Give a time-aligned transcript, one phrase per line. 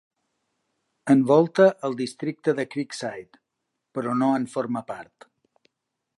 [1.15, 3.43] Envolta el districte de Creekside,
[3.99, 5.31] però no en forma part.